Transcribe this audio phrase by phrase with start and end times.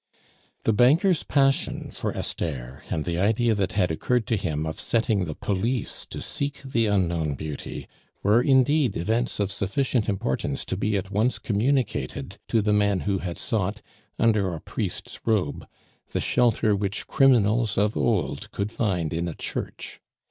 [0.63, 5.25] The banker's passion for Esther, and the idea that had occurred to him of setting
[5.25, 7.87] the police to seek the unknown beauty,
[8.23, 13.19] were indeed events of sufficient importance to be at once communicated to the man who
[13.19, 13.83] had sought,
[14.17, 15.67] under a priest's robe,
[16.13, 20.01] the shelter which criminals of old could find in a church.